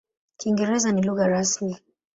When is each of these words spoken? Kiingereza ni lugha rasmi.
Kiingereza 0.37 0.89
ni 0.91 1.01
lugha 1.07 1.25
rasmi. 1.33 1.73